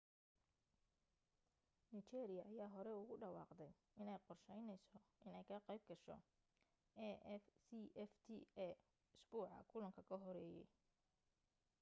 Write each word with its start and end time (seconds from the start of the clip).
nigeria 1.95 2.43
ayaa 2.51 2.73
horey 2.75 2.95
ugu 3.01 3.15
dhawaaqday 3.23 3.73
inay 4.01 4.19
qorsheyneyso 4.27 4.97
inay 5.27 5.43
ka 5.49 5.65
qayb 5.67 5.81
gasho 5.89 6.13
afcfta 7.05 8.65
isbuuca 8.67 9.57
kulanka 9.71 10.01
ka 10.09 10.15
horeeyey 10.23 10.67